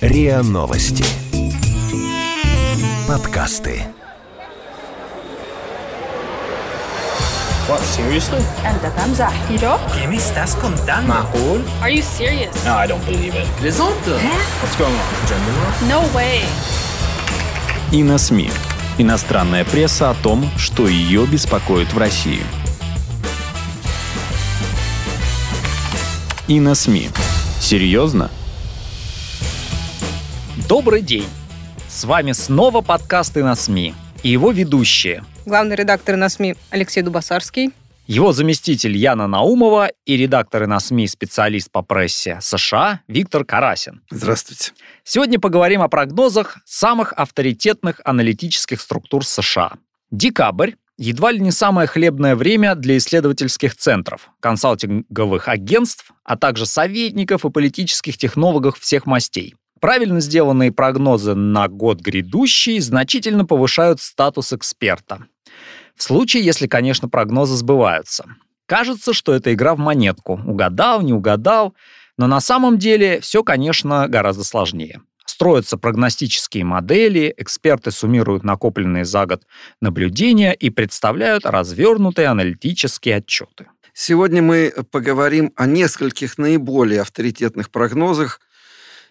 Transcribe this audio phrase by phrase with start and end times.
[0.00, 1.04] РИА Новости.
[3.08, 3.82] Подкасты.
[7.68, 8.42] What, seriously?
[8.64, 11.08] أنت تمزح ¿Qué ¿Qué me estás contando?
[11.08, 11.64] معقول?
[11.82, 12.54] Are you serious?
[12.64, 13.46] No, I don't believe it.
[13.58, 14.18] Плезанта?
[14.62, 15.26] What's going on?
[15.28, 15.72] Gender war?
[15.88, 16.44] No way.
[17.92, 18.50] И на СМИ.
[18.98, 22.42] Иностранная пресса о том, что ее беспокоит в России.
[26.51, 27.07] И на СМИ.
[27.61, 28.29] Серьезно?
[30.67, 31.29] Добрый день!
[31.87, 35.23] С вами снова подкасты на СМИ и его ведущие.
[35.45, 37.71] Главный редактор на СМИ Алексей Дубасарский.
[38.05, 44.01] Его заместитель Яна Наумова и редакторы на СМИ специалист по прессе США Виктор Карасин.
[44.09, 44.73] Здравствуйте.
[45.05, 49.75] Сегодня поговорим о прогнозах самых авторитетных аналитических структур США.
[50.11, 57.43] Декабрь едва ли не самое хлебное время для исследовательских центров, консалтинговых агентств, а также советников
[57.43, 59.55] и политических технологов всех мастей.
[59.79, 65.25] Правильно сделанные прогнозы на год грядущий значительно повышают статус эксперта.
[65.95, 68.25] В случае, если, конечно, прогнозы сбываются.
[68.67, 70.39] Кажется, что это игра в монетку.
[70.45, 71.73] Угадал, не угадал.
[72.17, 75.01] Но на самом деле все, конечно, гораздо сложнее.
[75.25, 79.43] Строятся прогностические модели, эксперты суммируют накопленные за год
[79.79, 83.67] наблюдения и представляют развернутые аналитические отчеты.
[83.93, 88.39] Сегодня мы поговорим о нескольких наиболее авторитетных прогнозах,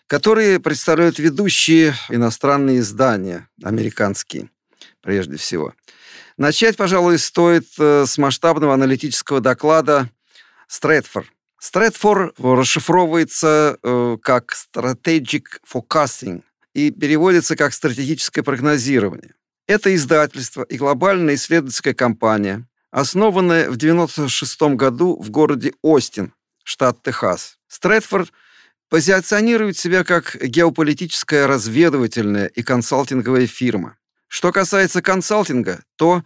[0.06, 4.50] которые представляют ведущие иностранные издания, американские
[5.02, 5.74] прежде всего.
[6.36, 10.10] Начать, пожалуй, стоит э, с масштабного аналитического доклада
[10.68, 11.26] Стрэдфор.
[11.60, 19.34] Стрэдфор расшифровывается э, как Strategic Forecasting и переводится как стратегическое прогнозирование.
[19.66, 26.32] Это издательство и глобальная исследовательская компания, основанная в 1996 году в городе Остин,
[26.64, 27.58] штат Техас.
[27.68, 28.32] Стрэдфорд
[28.88, 33.98] позиционирует себя как геополитическая разведывательная и консалтинговая фирма.
[34.28, 36.24] Что касается консалтинга, то,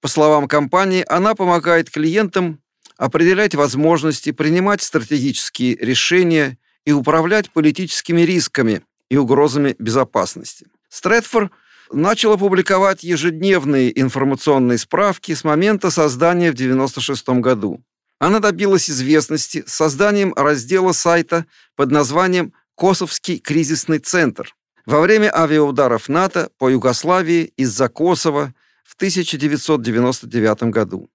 [0.00, 2.62] по словам компании, она помогает клиентам
[2.98, 10.66] определять возможности, принимать стратегические решения и управлять политическими рисками и угрозами безопасности.
[10.90, 11.52] Стрэдфорд
[11.92, 17.82] начала публиковать ежедневные информационные справки с момента создания в 1996 году.
[18.18, 24.54] Она добилась известности созданием раздела сайта под названием «Косовский кризисный центр».
[24.86, 31.10] Во время авиаударов НАТО по Югославии из-за Косово в 1999 году.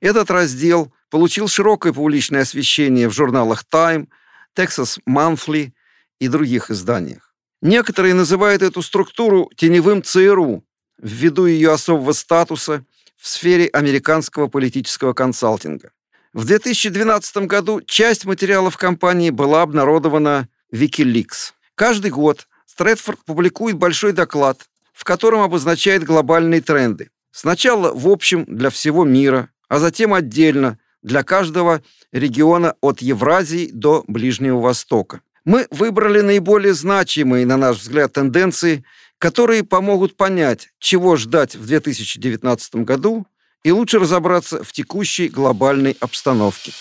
[0.00, 4.08] Этот раздел получил широкое публичное освещение в журналах Time,
[4.56, 5.72] Texas Monthly
[6.18, 7.34] и других изданиях.
[7.62, 10.64] Некоторые называют эту структуру теневым ЦРУ
[10.98, 12.84] ввиду ее особого статуса
[13.16, 15.90] в сфере американского политического консалтинга.
[16.32, 21.52] В 2012 году часть материалов компании была обнародована Wikileaks.
[21.74, 27.10] Каждый год Стрэдфорд публикует большой доклад, в котором обозначает глобальные тренды.
[27.30, 34.04] Сначала в общем для всего мира, а затем отдельно для каждого региона от Евразии до
[34.06, 35.20] Ближнего Востока.
[35.44, 38.84] Мы выбрали наиболее значимые, на наш взгляд, тенденции,
[39.18, 43.26] которые помогут понять, чего ждать в 2019 году
[43.62, 46.72] и лучше разобраться в текущей глобальной обстановке.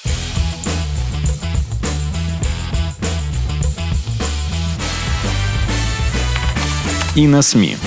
[7.15, 7.77] И на СМИ.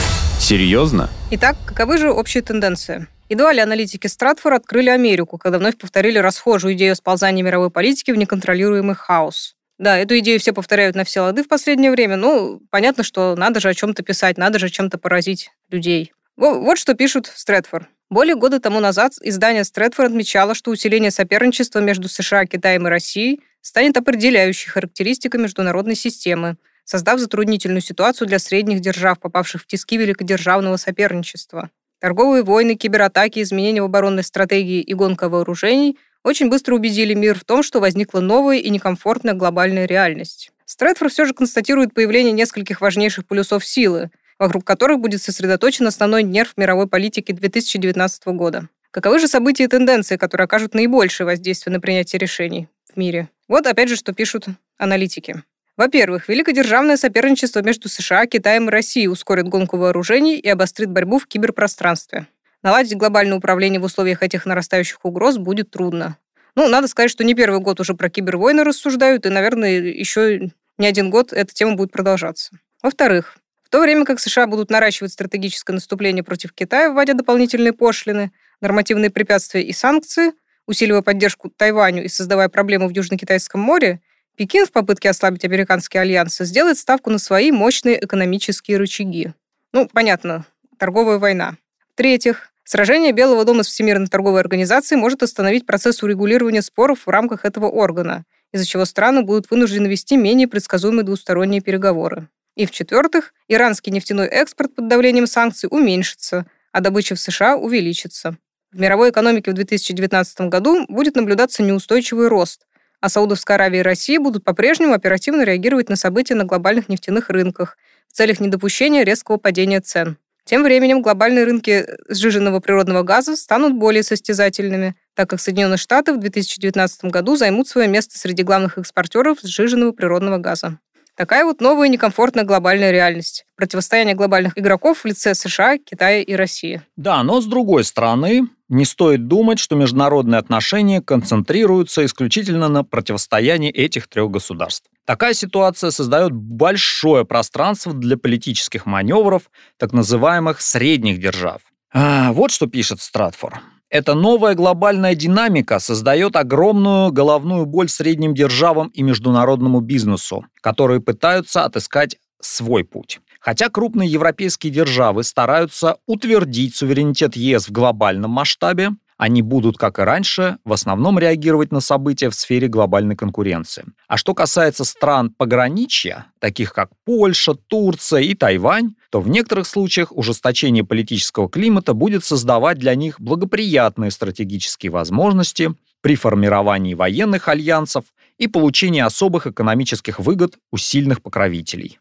[0.40, 1.10] Серьезно?
[1.30, 3.06] Итак, каковы же общие тенденции?
[3.28, 8.16] Едва ли аналитики Стратфора открыли Америку, когда вновь повторили расхожую идею сползания мировой политики в
[8.16, 9.54] неконтролируемый хаос.
[9.78, 12.16] Да, эту идею все повторяют на все лады в последнее время.
[12.16, 16.12] Ну, понятно, что надо же о чем-то писать, надо же чем-то поразить людей.
[16.36, 17.86] Вот что пишут в Стрэдфорд.
[18.10, 23.40] Более года тому назад издание Стрэдфорд отмечало, что усиление соперничества между США, Китаем и Россией
[23.60, 30.78] станет определяющей характеристикой международной системы, создав затруднительную ситуацию для средних держав, попавших в тиски великодержавного
[30.78, 31.70] соперничества.
[32.00, 37.44] Торговые войны, кибератаки, изменения в оборонной стратегии и гонка вооружений очень быстро убедили мир в
[37.44, 40.52] том, что возникла новая и некомфортная глобальная реальность.
[40.64, 46.52] Стрэдфорд все же констатирует появление нескольких важнейших полюсов силы, вокруг которых будет сосредоточен основной нерв
[46.56, 48.68] мировой политики 2019 года.
[48.90, 53.28] Каковы же события и тенденции, которые окажут наибольшее воздействие на принятие решений в мире?
[53.48, 54.46] Вот опять же, что пишут
[54.76, 55.42] аналитики.
[55.78, 61.28] Во-первых, великодержавное соперничество между США, Китаем и Россией ускорит гонку вооружений и обострит борьбу в
[61.28, 62.26] киберпространстве.
[62.64, 66.18] Наладить глобальное управление в условиях этих нарастающих угроз будет трудно.
[66.56, 70.86] Ну, надо сказать, что не первый год уже про кибервойны рассуждают, и, наверное, еще не
[70.88, 72.58] один год эта тема будет продолжаться.
[72.82, 78.32] Во-вторых, в то время как США будут наращивать стратегическое наступление против Китая, вводя дополнительные пошлины,
[78.60, 80.32] нормативные препятствия и санкции,
[80.66, 84.00] усиливая поддержку Тайваню и создавая проблемы в Южно-Китайском море,
[84.38, 89.32] Пекин в попытке ослабить американские альянсы сделает ставку на свои мощные экономические рычаги.
[89.72, 90.46] Ну, понятно,
[90.78, 91.56] торговая война.
[91.92, 97.44] В-третьих, сражение Белого дома с Всемирной торговой организацией может остановить процесс урегулирования споров в рамках
[97.44, 102.28] этого органа, из-за чего страны будут вынуждены вести менее предсказуемые двусторонние переговоры.
[102.54, 108.36] И в-четвертых, иранский нефтяной экспорт под давлением санкций уменьшится, а добыча в США увеличится.
[108.70, 112.67] В мировой экономике в 2019 году будет наблюдаться неустойчивый рост,
[113.00, 117.76] а Саудовская Аравия и Россия будут по-прежнему оперативно реагировать на события на глобальных нефтяных рынках
[118.08, 120.18] в целях недопущения резкого падения цен.
[120.44, 126.18] Тем временем глобальные рынки сжиженного природного газа станут более состязательными, так как Соединенные Штаты в
[126.18, 130.78] 2019 году займут свое место среди главных экспортеров сжиженного природного газа.
[131.18, 133.44] Такая вот новая некомфортная глобальная реальность.
[133.56, 136.80] Противостояние глобальных игроков в лице США, Китая и России.
[136.94, 143.68] Да, но с другой стороны, не стоит думать, что международные отношения концентрируются исключительно на противостоянии
[143.68, 144.88] этих трех государств.
[145.06, 151.62] Такая ситуация создает большое пространство для политических маневров так называемых средних держав.
[151.92, 153.60] А, вот что пишет Стратфор.
[153.90, 161.64] Эта новая глобальная динамика создает огромную головную боль средним державам и международному бизнесу, которые пытаются
[161.64, 163.20] отыскать свой путь.
[163.40, 170.02] Хотя крупные европейские державы стараются утвердить суверенитет ЕС в глобальном масштабе, они будут, как и
[170.02, 173.84] раньше, в основном реагировать на события в сфере глобальной конкуренции.
[174.06, 180.12] А что касается стран пограничья, таких как Польша, Турция и Тайвань, то в некоторых случаях
[180.12, 188.04] ужесточение политического климата будет создавать для них благоприятные стратегические возможности при формировании военных альянсов
[188.36, 191.98] и получении особых экономических выгод у сильных покровителей.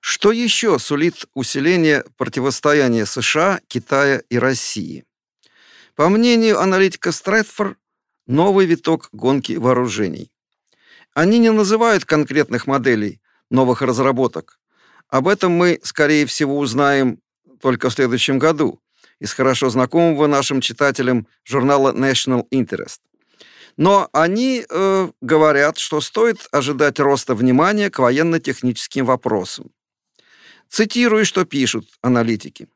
[0.00, 5.04] Что еще сулит усиление противостояния США, Китая и России?
[5.96, 7.76] По мнению аналитика Стрэдфор,
[8.26, 10.30] новый виток гонки вооружений.
[11.14, 13.20] Они не называют конкретных моделей,
[13.50, 14.57] новых разработок.
[15.08, 17.20] Об этом мы, скорее всего, узнаем
[17.60, 18.80] только в следующем году
[19.20, 22.98] из хорошо знакомого нашим читателям журнала National Interest.
[23.76, 29.70] Но они э, говорят, что стоит ожидать роста внимания к военно-техническим вопросам.
[30.68, 32.68] Цитирую, что пишут аналитики.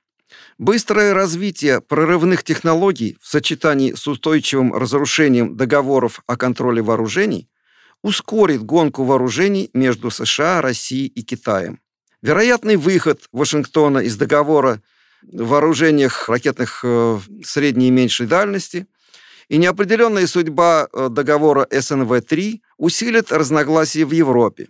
[0.58, 7.48] Быстрое развитие прорывных технологий в сочетании с устойчивым разрушением договоров о контроле вооружений
[8.02, 11.81] ускорит гонку вооружений между США, Россией и Китаем.
[12.22, 14.80] Вероятный выход Вашингтона из договора
[15.22, 18.86] в вооружениях ракетных э, средней и меньшей дальности
[19.48, 24.68] и неопределенная судьба э, договора СНВ-3 усилит разногласия в Европе,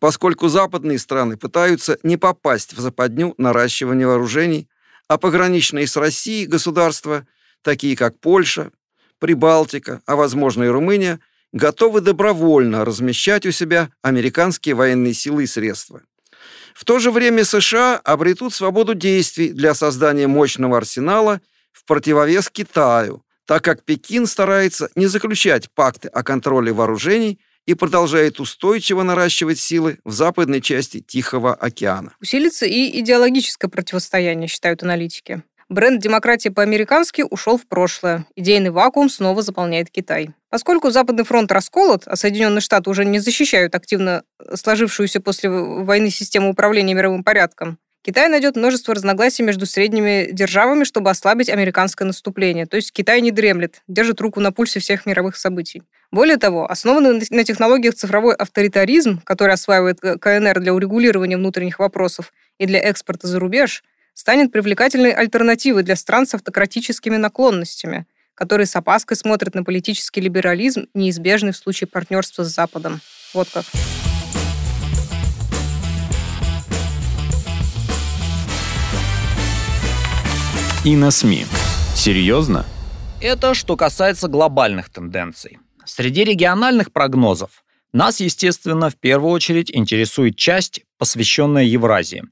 [0.00, 4.68] поскольку западные страны пытаются не попасть в западню наращивания вооружений
[5.08, 7.26] а пограничные с Россией государства,
[7.62, 8.70] такие как Польша,
[9.18, 11.20] Прибалтика, а возможно и Румыния,
[11.52, 16.02] готовы добровольно размещать у себя американские военные силы и средства.
[16.74, 21.40] В то же время США обретут свободу действий для создания мощного арсенала
[21.72, 28.40] в противовес Китаю, так как Пекин старается не заключать пакты о контроле вооружений и продолжает
[28.40, 32.14] устойчиво наращивать силы в западной части Тихого океана.
[32.20, 35.42] Усилится и идеологическое противостояние, считают аналитики.
[35.68, 38.26] Бренд «демократия по-американски» ушел в прошлое.
[38.36, 40.30] Идейный вакуум снова заполняет Китай.
[40.50, 46.50] Поскольку Западный фронт расколот, а Соединенные Штаты уже не защищают активно сложившуюся после войны систему
[46.50, 52.66] управления мировым порядком, Китай найдет множество разногласий между средними державами, чтобы ослабить американское наступление.
[52.66, 55.82] То есть Китай не дремлет, держит руку на пульсе всех мировых событий.
[56.10, 62.66] Более того, основанный на технологиях цифровой авторитаризм, который осваивает КНР для урегулирования внутренних вопросов и
[62.66, 63.82] для экспорта за рубеж,
[64.14, 70.86] станет привлекательной альтернативой для стран с автократическими наклонностями, которые с опаской смотрят на политический либерализм,
[70.94, 73.00] неизбежный в случае партнерства с Западом.
[73.34, 73.64] Вот как.
[80.84, 81.46] И на СМИ.
[81.96, 82.66] Серьезно?
[83.20, 85.58] Это что касается глобальных тенденций.
[85.86, 92.24] Среди региональных прогнозов нас, естественно, в первую очередь интересует часть, посвященная Евразии.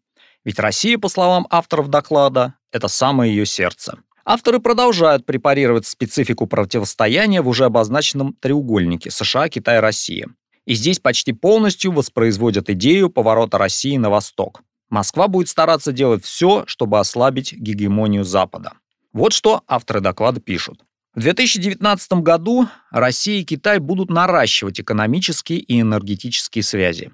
[0.45, 3.99] Ведь Россия, по словам авторов доклада, это самое ее сердце.
[4.25, 10.29] Авторы продолжают препарировать специфику противостояния в уже обозначенном треугольнике США, Китай, Россия.
[10.65, 14.63] И здесь почти полностью воспроизводят идею поворота России на восток.
[14.91, 18.75] Москва будет стараться делать все, чтобы ослабить гегемонию Запада.
[19.13, 20.85] Вот что авторы доклада пишут.
[21.15, 27.13] В 2019 году Россия и Китай будут наращивать экономические и энергетические связи,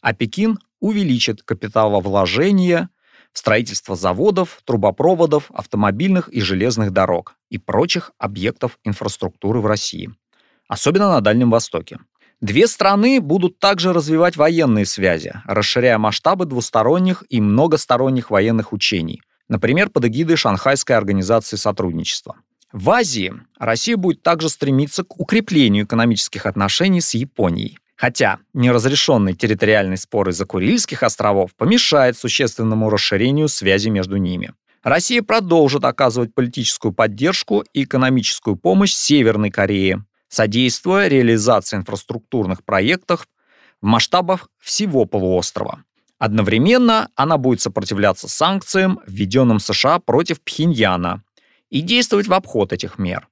[0.00, 2.90] а Пекин увеличит капиталовложения
[3.32, 10.10] строительство заводов, трубопроводов, автомобильных и железных дорог и прочих объектов инфраструктуры в России,
[10.68, 11.98] особенно на Дальнем Востоке.
[12.40, 19.88] Две страны будут также развивать военные связи, расширяя масштабы двусторонних и многосторонних военных учений, например,
[19.88, 22.36] под эгидой Шанхайской организации сотрудничества.
[22.72, 27.78] В Азии Россия будет также стремиться к укреплению экономических отношений с Японией.
[27.96, 34.52] Хотя неразрешенный территориальный спор из-за Курильских островов помешает существенному расширению связи между ними.
[34.82, 43.28] Россия продолжит оказывать политическую поддержку и экономическую помощь Северной Корее, содействуя реализации инфраструктурных проектов
[43.80, 45.84] в масштабах всего полуострова.
[46.18, 51.22] Одновременно она будет сопротивляться санкциям, введенным США против Пхеньяна,
[51.68, 53.28] и действовать в обход этих мер.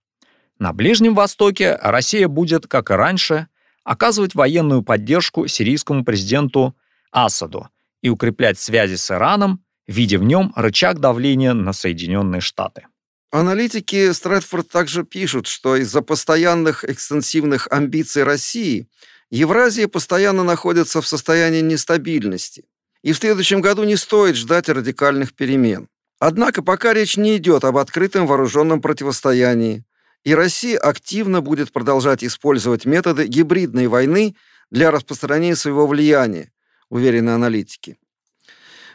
[0.59, 3.49] На Ближнем Востоке Россия будет, как и раньше,
[3.85, 6.77] оказывать военную поддержку сирийскому президенту
[7.11, 7.69] Асаду
[8.03, 12.87] и укреплять связи с Ираном, видя в нем рычаг давления на Соединенные Штаты.
[13.33, 18.89] Аналитики Стрэдфорд также пишут, что из-за постоянных экстенсивных амбиций России
[19.31, 22.65] Евразия постоянно находится в состоянии нестабильности,
[23.03, 25.89] и в следующем году не стоит ждать радикальных перемен.
[26.19, 29.85] Однако пока речь не идет об открытом вооруженном противостоянии,
[30.25, 34.37] и Россия активно будет продолжать использовать методы гибридной войны
[34.71, 36.53] для распространения своего влияния,
[36.89, 37.99] уверены аналитики.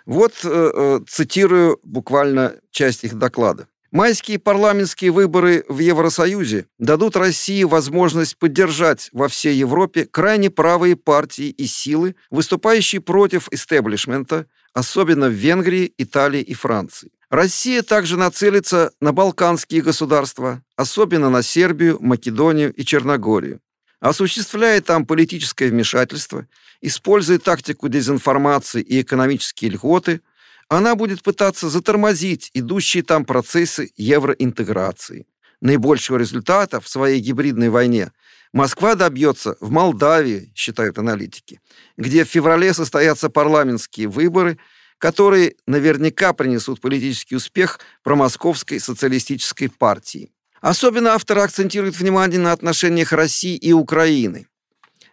[0.06, 3.68] Вот э, э, цитирую буквально часть их доклада.
[3.92, 11.48] Майские парламентские выборы в Евросоюзе дадут России возможность поддержать во всей Европе крайне правые партии
[11.48, 17.12] и силы, выступающие против истеблишмента, особенно в Венгрии, Италии и Франции.
[17.36, 23.60] Россия также нацелится на балканские государства, особенно на Сербию, Македонию и Черногорию.
[24.00, 26.48] Осуществляя там политическое вмешательство,
[26.80, 30.22] используя тактику дезинформации и экономические льготы,
[30.70, 35.28] она будет пытаться затормозить идущие там процессы евроинтеграции.
[35.60, 38.14] Наибольшего результата в своей гибридной войне
[38.54, 41.60] Москва добьется в Молдавии, считают аналитики,
[41.98, 44.58] где в феврале состоятся парламентские выборы–
[44.98, 50.32] которые наверняка принесут политический успех промосковской социалистической партии.
[50.62, 54.48] Особенно авторы акцентируют внимание на отношениях России и Украины.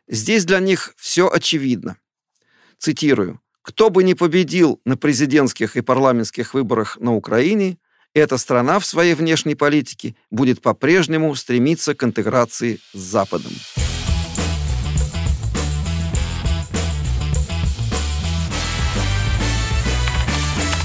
[0.08, 1.96] Здесь для них все очевидно.
[2.78, 3.40] Цитирую.
[3.62, 7.78] «Кто бы ни победил на президентских и парламентских выборах на Украине,
[8.12, 13.52] эта страна в своей внешней политике будет по-прежнему стремиться к интеграции с Западом».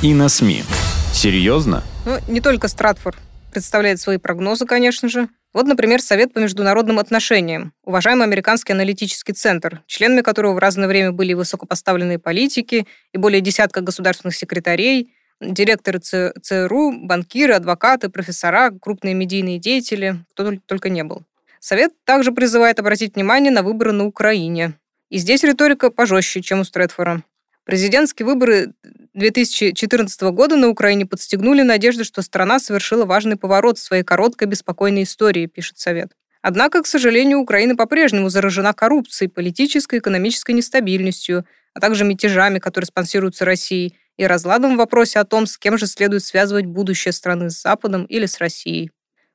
[0.03, 0.63] И на СМИ.
[1.11, 1.83] Серьезно?
[2.05, 3.17] Ну, не только Стратфорд
[3.51, 5.27] представляет свои прогнозы, конечно же.
[5.53, 11.11] Вот, например, Совет по международным отношениям, уважаемый американский аналитический центр, членами которого в разное время
[11.11, 15.11] были высокопоставленные политики и более десятка государственных секретарей,
[15.41, 21.23] директоры ЦРУ, банкиры, адвокаты, профессора, крупные медийные деятели, кто только не был.
[21.59, 24.73] Совет также призывает обратить внимание на выборы на Украине.
[25.09, 27.23] И здесь риторика пожестче, чем у Стрэдфора.
[27.67, 28.73] Президентские выборы
[29.17, 35.03] 2014 года на Украине подстегнули надежды, что страна совершила важный поворот в своей короткой беспокойной
[35.03, 36.11] истории, пишет Совет.
[36.43, 42.85] Однако, к сожалению, Украина по-прежнему заражена коррупцией, политической и экономической нестабильностью, а также мятежами, которые
[42.85, 47.49] спонсируются Россией, и разладом в вопросе о том, с кем же следует связывать будущее страны
[47.49, 48.91] с Западом или с Россией.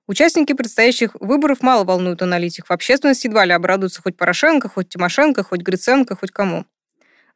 [0.07, 2.71] Участники предстоящих выборов мало волнуют аналитиков.
[2.71, 6.67] Общественность едва ли обрадуется хоть Порошенко, хоть Тимошенко, хоть Гриценко, хоть кому.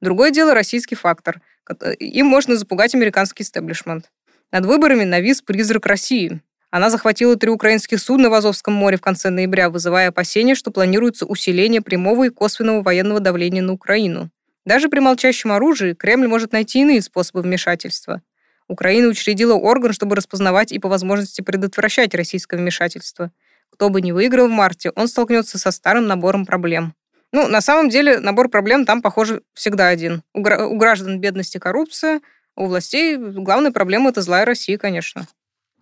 [0.01, 1.41] Другое дело российский фактор.
[1.99, 4.11] Им можно запугать американский истеблишмент.
[4.53, 6.41] Над выборами навис призрак России.
[6.71, 11.25] Она захватила три украинских судна в Азовском море в конце ноября, вызывая опасения, что планируется
[11.25, 14.31] усиление прямого и косвенного военного давления на Украину.
[14.65, 18.21] Даже при молчащем оружии Кремль может найти иные способы вмешательства.
[18.69, 23.31] Украина учредила орган, чтобы распознавать и по возможности предотвращать российское вмешательство.
[23.71, 26.95] Кто бы ни выиграл в марте, он столкнется со старым набором проблем.
[27.33, 30.23] Ну, на самом деле, набор проблем там, похоже, всегда один.
[30.33, 32.21] У, гра- у граждан бедность и коррупция,
[32.57, 35.27] у властей главная проблема– это злая Россия, конечно.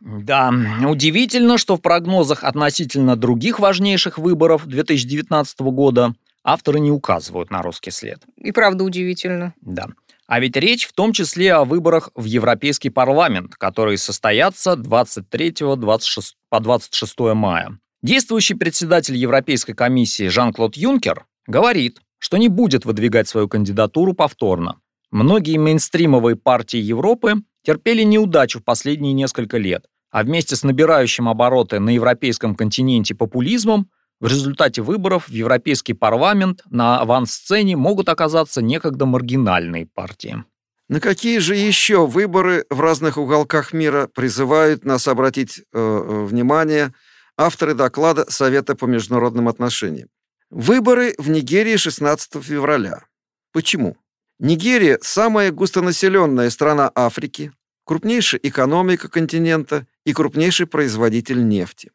[0.00, 0.52] Да,
[0.86, 7.90] удивительно, что в прогнозах относительно других важнейших выборов 2019 года авторы не указывают на русский
[7.90, 8.20] след.
[8.36, 9.54] И правда удивительно.
[9.60, 9.86] Да.
[10.26, 16.60] А ведь речь в том числе о выборах в Европейский парламент, которые состоятся 23-26 по
[16.60, 17.78] 26 мая.
[18.02, 24.80] Действующий председатель Европейской комиссии Жан-Клод Юнкер Говорит, что не будет выдвигать свою кандидатуру повторно.
[25.10, 31.80] Многие мейнстримовые партии Европы терпели неудачу в последние несколько лет, а вместе с набирающим обороты
[31.80, 39.06] на европейском континенте популизмом в результате выборов в Европейский парламент на авансцене могут оказаться некогда
[39.06, 40.44] маргинальные партии.
[40.88, 46.92] На какие же еще выборы в разных уголках мира призывают нас обратить э, э внимание
[47.36, 50.08] авторы доклада Совета по международным отношениям?
[50.50, 53.04] Выборы в Нигерии 16 февраля.
[53.52, 53.96] Почему?
[54.38, 57.52] Нигерия– самая густонаселенная страна Африки,
[57.84, 61.90] крупнейшая экономика континента и крупнейший производитель нефти.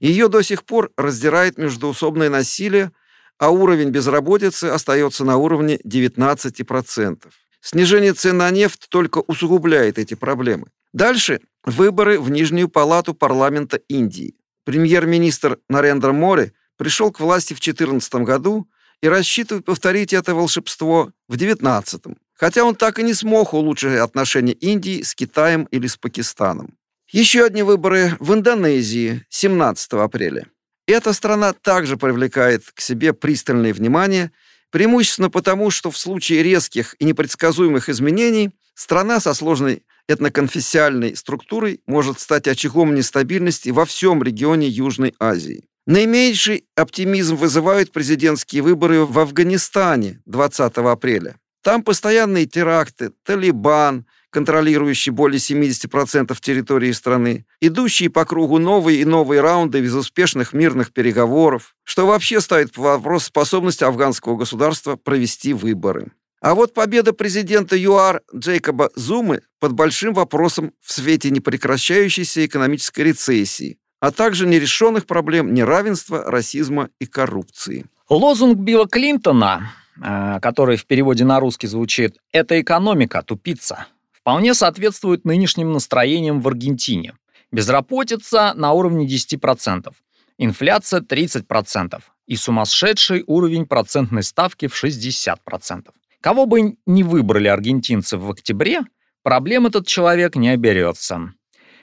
[0.00, 2.92] Ее до сих пор раздирает междуусобное насилие,
[3.38, 7.26] а уровень безработицы остается на уровне 19%.
[7.60, 10.68] Снижение цен на нефть только усугубляет эти проблемы.
[10.92, 14.36] Дальше выборы в Нижнюю палату парламента Индии.
[14.64, 18.68] Премьер-министр Нарендра Мори пришел к власти в 2014 году
[19.02, 22.02] и рассчитывает повторить это волшебство в 2019,
[22.34, 26.76] хотя он так и не смог улучшить отношения Индии с Китаем или с Пакистаном.
[27.10, 30.46] Еще одни выборы в Индонезии 17 апреля.
[30.86, 34.32] Эта страна также привлекает к себе пристальное внимание,
[34.70, 42.20] преимущественно потому, что в случае резких и непредсказуемых изменений страна со сложной этноконфессиальной структурой может
[42.20, 45.64] стать очагом нестабильности во всем регионе Южной Азии.
[45.86, 51.36] Наименьший оптимизм вызывают президентские выборы в Афганистане 20 апреля.
[51.62, 59.40] Там постоянные теракты, Талибан, контролирующий более 70% территории страны, идущие по кругу новые и новые
[59.40, 66.10] раунды безуспешных мирных переговоров, что вообще ставит под вопрос способность афганского государства провести выборы.
[66.40, 73.78] А вот победа президента ЮАР Джейкоба Зумы под большим вопросом в свете непрекращающейся экономической рецессии,
[74.06, 77.86] а также нерешенных проблем неравенства, расизма и коррупции.
[78.08, 85.24] Лозунг Билла Клинтона, э, который в переводе на русский звучит «Это экономика, тупица», вполне соответствует
[85.24, 87.14] нынешним настроениям в Аргентине.
[87.50, 89.92] Безработица на уровне 10%,
[90.38, 95.88] инфляция 30% и сумасшедший уровень процентной ставки в 60%.
[96.20, 98.82] Кого бы ни выбрали аргентинцы в октябре,
[99.24, 101.32] проблем этот человек не оберется.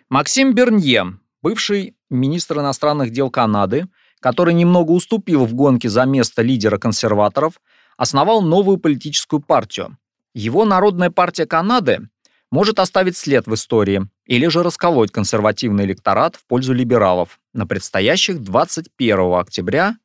[0.08, 3.88] Максим Бернье, бывший министр иностранных дел Канады,
[4.20, 7.60] который немного уступил в гонке за место лидера консерваторов,
[7.98, 9.98] основал новую политическую партию.
[10.34, 12.08] Его Народная партия Канады
[12.52, 18.42] может оставить след в истории или же расколоть консервативный электорат в пользу либералов на предстоящих
[18.42, 19.98] 21 октября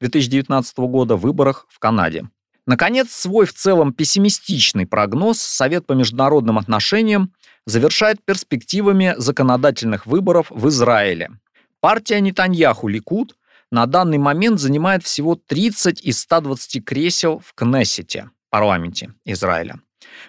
[0.00, 2.28] 2019 года выборах в Канаде.
[2.66, 7.32] Наконец, свой в целом пессимистичный прогноз Совет по международным отношениям
[7.66, 11.30] завершает перспективами законодательных выборов в Израиле.
[11.82, 13.34] Партия Нетаньяху Ликуд
[13.72, 19.80] на данный момент занимает всего 30 из 120 кресел в Кнессете, парламенте Израиля.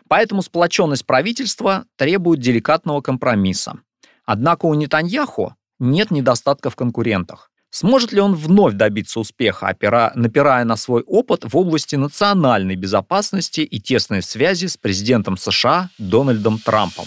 [0.07, 3.75] Поэтому сплоченность правительства требует деликатного компромисса.
[4.25, 7.51] Однако у Нетаньяху нет недостатков в конкурентах.
[7.69, 13.61] Сможет ли он вновь добиться успеха, опира, напирая на свой опыт в области национальной безопасности
[13.61, 17.05] и тесной связи с президентом США Дональдом Трампом?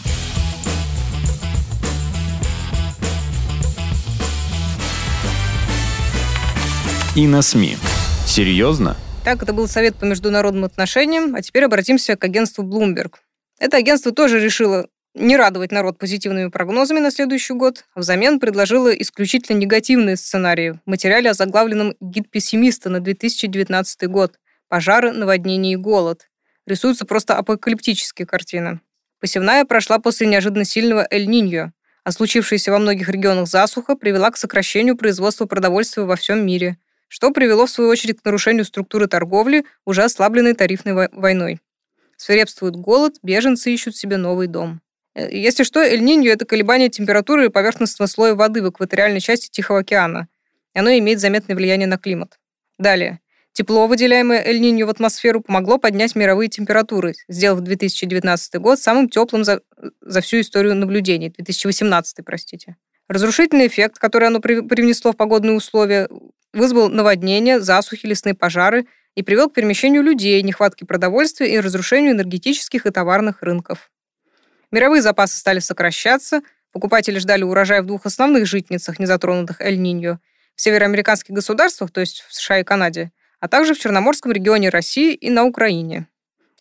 [7.16, 7.79] И на СМИ.
[8.26, 8.94] Серьезно?
[9.24, 13.14] Так, это был Совет по международным отношениям, а теперь обратимся к агентству Bloomberg.
[13.59, 18.90] Это агентство тоже решило не радовать народ позитивными прогнозами на следующий год, а взамен предложила
[18.90, 24.35] исключительно негативные сценарии в материале, озаглавленном «Гид пессимиста на 2019 год.
[24.68, 26.29] Пожары, наводнения и голод».
[26.66, 28.81] Рисуются просто апокалиптические картины.
[29.20, 31.72] Посевная прошла после неожиданно сильного Эль-Ниньо,
[32.05, 36.76] а случившаяся во многих регионах засуха привела к сокращению производства продовольствия во всем мире,
[37.09, 41.61] что привело, в свою очередь, к нарушению структуры торговли, уже ослабленной тарифной войной.
[42.16, 44.81] Свирепствует голод, беженцы ищут себе новый дом.
[45.14, 50.29] Э, если что, Эль-Ниньо– это колебание температуры поверхностного слоя воды в экваториальной части Тихого океана.
[50.75, 52.38] И оно имеет заметное влияние на климат.
[52.79, 53.21] Далее.
[53.53, 59.62] Тепло, выделяемое Эль-Ниньо в атмосферу, помогло поднять мировые температуры, сделав 2019 год самым теплым за,
[60.03, 61.31] за всю историю наблюдений.
[61.31, 62.77] 2018, простите.
[63.09, 66.09] Разрушительный эффект, который оно привнесло в погодные условия,
[66.57, 72.87] вызвал наводнения, засухи, лесные пожары и привел к перемещению людей, нехватке продовольствия и разрушению энергетических
[72.87, 73.90] и товарных рынков.
[74.71, 76.42] Мировые запасы стали сокращаться,
[76.73, 80.19] покупатели ждали урожая в двух основных житницах, не затронутых Эль-Ниньо,
[80.55, 85.14] в североамериканских государствах, то есть в США и Канаде, а также в Черноморском регионе России
[85.14, 86.09] и на Украине.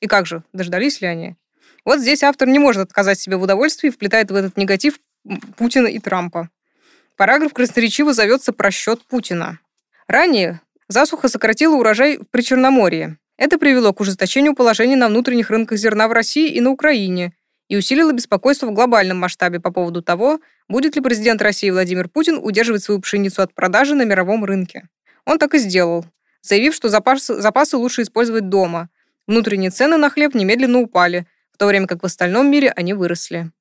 [0.01, 1.35] И как же, дождались ли они?
[1.83, 4.99] Вот здесь автор не может отказать себе в удовольствии и вплетает в этот негатив
[5.57, 6.49] Путина и Трампа.
[7.15, 9.59] Параграф красноречиво зовется «Просчет Путина».
[10.07, 13.17] Ранее засуха сократила урожай в Причерноморье.
[13.37, 17.33] Это привело к ужесточению положения на внутренних рынках зерна в России и на Украине–
[17.67, 22.39] и усилила беспокойство в глобальном масштабе по поводу того, будет ли президент России Владимир Путин
[22.41, 24.87] удерживать свою пшеницу от продажи на мировом рынке.
[25.25, 26.05] Он так и сделал,
[26.41, 28.89] заявив, что запасы, запасы лучше использовать дома.
[29.27, 33.51] Внутренние цены на хлеб немедленно упали, в то время как в остальном мире они выросли.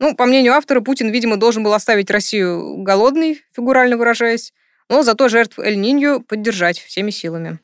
[0.00, 4.52] Ну, по мнению автора, Путин, видимо, должен был оставить Россию голодной, фигурально выражаясь,
[4.88, 7.58] но зато жертв Эль-Нинью поддержать всеми силами.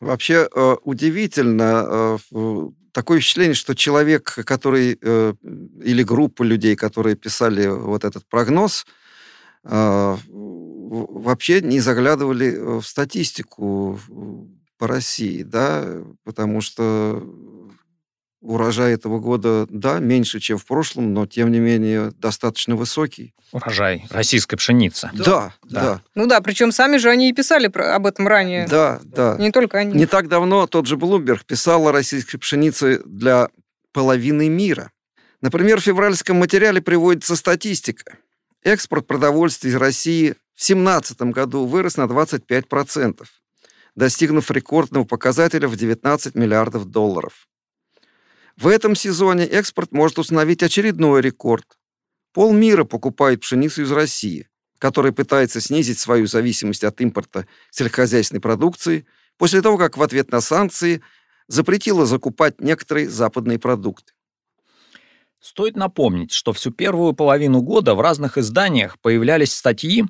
[0.00, 5.34] Вообще э, удивительно, э, такое впечатление, что человек, который, э,
[5.84, 8.84] или группа людей, которые писали вот этот прогноз,
[9.64, 14.00] вообще не заглядывали в статистику
[14.76, 17.22] по России, да, потому что
[18.42, 23.34] урожай этого года, да, меньше, чем в прошлом, но, тем не менее, достаточно высокий.
[23.52, 25.10] Урожай российской пшеницы.
[25.14, 25.82] Да, да.
[25.82, 26.02] да.
[26.14, 28.66] Ну да, причем сами же они и писали про, об этом ранее.
[28.66, 29.36] Да, да.
[29.38, 29.94] Не только они.
[29.94, 33.48] Не так давно тот же Блумберг писал о российской пшенице для
[33.92, 34.90] половины мира.
[35.40, 38.16] Например, в февральском материале приводится статистика.
[38.62, 43.24] Экспорт продовольствия из России в 2017 году вырос на 25%,
[43.96, 47.48] достигнув рекордного показателя в 19 миллиардов долларов.
[48.56, 51.78] В этом сезоне экспорт может установить очередной рекорд.
[52.32, 59.62] Полмира покупает пшеницу из России, которая пытается снизить свою зависимость от импорта сельскохозяйственной продукции после
[59.62, 61.02] того, как в ответ на санкции
[61.48, 64.12] запретила закупать некоторые западные продукты.
[65.40, 70.04] Стоит напомнить, что всю первую половину года в разных изданиях появлялись статьи,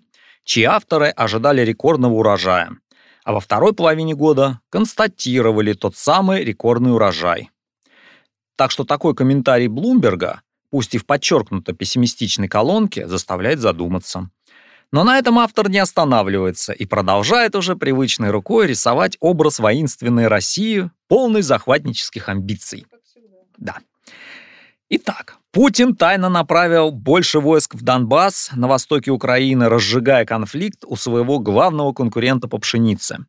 [0.45, 2.77] чьи авторы ожидали рекордного урожая,
[3.25, 7.51] а во второй половине года констатировали тот самый рекордный урожай.
[8.57, 14.31] Так что такой комментарий Блумберга, пусть и в подчеркнуто пессимистичной колонке, заставляет задуматься.
[14.93, 20.91] Но на этом автор не останавливается и продолжает уже привычной рукой рисовать образ воинственной России,
[21.09, 22.87] полной захватнических амбиций.
[23.57, 23.79] Да.
[24.91, 31.39] Итак, Путин тайно направил больше войск в Донбасс на востоке Украины, разжигая конфликт у своего
[31.39, 33.25] главного конкурента по пшенице.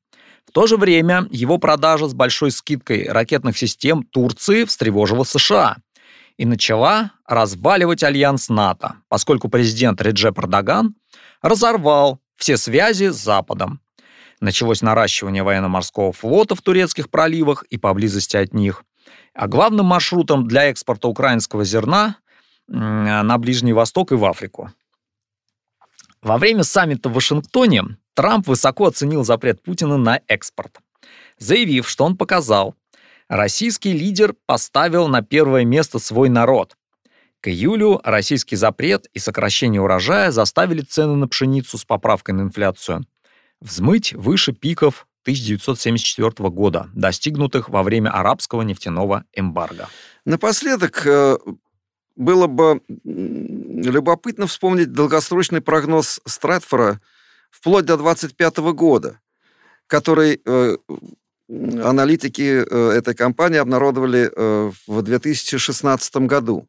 [0.45, 5.77] В то же время его продажа с большой скидкой ракетных систем Турции встревожила США
[6.37, 10.95] и начала разваливать альянс НАТО, поскольку президент Реджеп Эрдоган
[11.41, 13.79] разорвал все связи с Западом.
[14.39, 18.83] Началось наращивание военно-морского флота в турецких проливах и поблизости от них.
[19.33, 22.17] А главным маршрутом для экспорта украинского зерна
[22.67, 24.71] на Ближний Восток и в Африку.
[26.21, 30.79] Во время саммита в Вашингтоне Трамп высоко оценил запрет Путина на экспорт,
[31.37, 32.75] заявив, что он показал,
[33.27, 36.77] российский лидер поставил на первое место свой народ.
[37.41, 43.05] К июлю российский запрет и сокращение урожая заставили цены на пшеницу с поправкой на инфляцию
[43.63, 49.87] взмыть выше пиков 1974 года, достигнутых во время арабского нефтяного эмбарго.
[50.25, 51.37] Напоследок э,
[52.15, 56.99] было бы любопытно вспомнить долгосрочный прогноз Стратфора
[57.53, 59.19] вплоть до 2025 года,
[59.87, 60.77] который э,
[61.47, 66.67] аналитики э, этой компании обнародовали э, в 2016 году.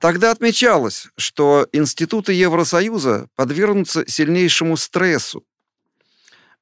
[0.00, 5.44] Тогда отмечалось, что институты Евросоюза подвергнутся сильнейшему стрессу.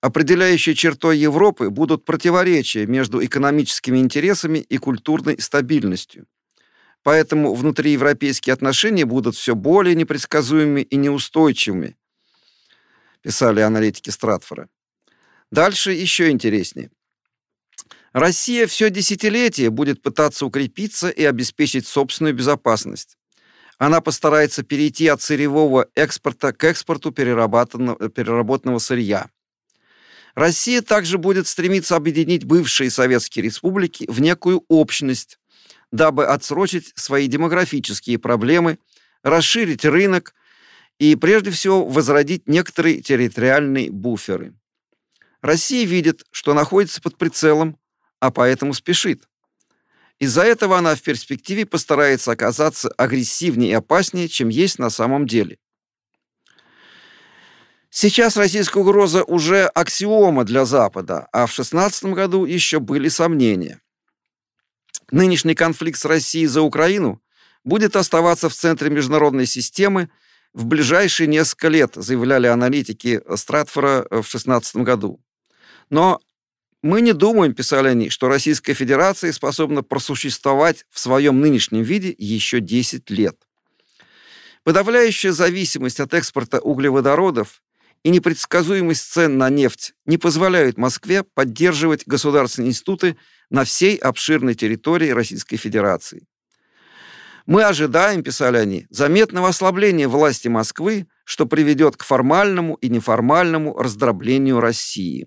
[0.03, 6.26] Определяющей чертой Европы будут противоречия между экономическими интересами и культурной стабильностью.
[7.03, 11.96] Поэтому внутриевропейские отношения будут все более непредсказуемыми и неустойчивыми,
[13.22, 14.68] писали аналитики Стратфора.
[15.50, 16.90] Дальше еще интереснее.
[18.12, 23.16] Россия все десятилетие будет пытаться укрепиться и обеспечить собственную безопасность.
[23.78, 29.30] Она постарается перейти от сырьевого экспорта к экспорту переработанного сырья.
[30.35, 35.38] Россия также будет стремиться объединить бывшие советские республики в некую общность,
[35.92, 38.78] дабы отсрочить свои демографические проблемы,
[39.22, 40.35] расширить рынок
[41.00, 44.54] и, прежде всего, возродить некоторые территориальные буферы.
[45.40, 47.78] Россия видит, что находится под прицелом,
[48.20, 49.26] а поэтому спешит.
[50.18, 55.56] Из-за этого она в перспективе постарается оказаться агрессивнее и опаснее, чем есть на самом деле.
[57.88, 63.80] Сейчас российская угроза уже аксиома для Запада, а в 2016 году еще были сомнения.
[65.10, 67.22] Нынешний конфликт с Россией за Украину
[67.64, 70.10] будет оставаться в центре международной системы
[70.52, 75.20] в ближайшие несколько лет, заявляли аналитики Стратфора в 2016 году.
[75.90, 76.20] Но
[76.82, 82.60] мы не думаем, писали они, что Российская Федерация способна просуществовать в своем нынешнем виде еще
[82.60, 83.36] 10 лет.
[84.64, 87.62] Подавляющая зависимость от экспорта углеводородов
[88.02, 93.16] и непредсказуемость цен на нефть не позволяют Москве поддерживать государственные институты
[93.50, 96.26] на всей обширной территории Российской Федерации.
[97.50, 104.60] Мы ожидаем, писали они, заметного ослабления власти Москвы, что приведет к формальному и неформальному раздроблению
[104.60, 105.26] России.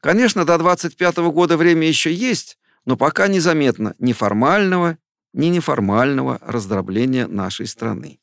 [0.00, 4.98] Конечно, до 25 года время еще есть, но пока незаметно ни формального,
[5.32, 8.18] ни неформального раздробления нашей страны.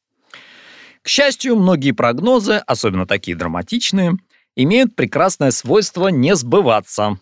[1.02, 4.18] К счастью, многие прогнозы, особенно такие драматичные,
[4.58, 7.18] имеют прекрасное свойство не сбываться.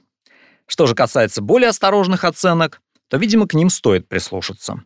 [0.65, 4.81] Что же касается более осторожных оценок, то, видимо, к ним стоит прислушаться.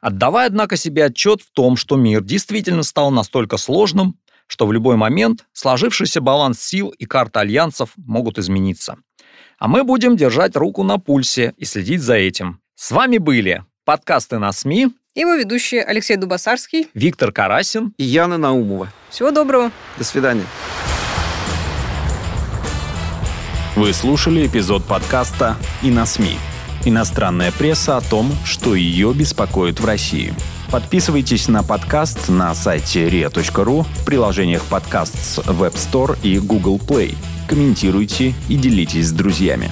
[0.00, 4.96] Отдавая, однако, себе отчет в том, что мир действительно стал настолько сложным, что в любой
[4.96, 8.96] момент сложившийся баланс сил и карта альянсов могут измениться.
[9.58, 12.60] А мы будем держать руку на пульсе и следить за этим.
[12.74, 14.88] С вами были подкасты на СМИ.
[15.14, 16.88] Его ведущие Алексей Дубасарский.
[16.94, 17.92] Виктор Карасин.
[17.98, 18.92] И Яна Наумова.
[19.10, 19.72] Всего доброго.
[19.98, 20.44] До свидания.
[23.74, 26.36] Вы слушали эпизод подкаста «И на СМИ».
[26.84, 30.34] Иностранная пресса о том, что ее беспокоит в России.
[30.70, 37.16] Подписывайтесь на подкаст на сайте ria.ru в приложениях подкаст с Web Store и Google Play.
[37.48, 39.70] Комментируйте и делитесь с друзьями.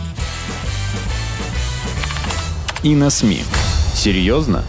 [2.82, 3.42] И на СМИ.
[3.94, 4.64] Серьезно?